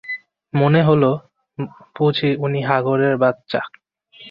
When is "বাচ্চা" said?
3.17-3.61